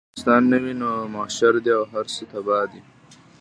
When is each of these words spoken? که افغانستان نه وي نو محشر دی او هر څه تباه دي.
که 0.03 0.07
افغانستان 0.09 0.41
نه 0.51 0.57
وي 0.63 0.73
نو 0.81 0.91
محشر 1.13 1.53
دی 1.65 1.71
او 1.79 1.83
هر 1.93 2.05
څه 2.15 2.23
تباه 2.31 2.65
دي. 2.71 2.81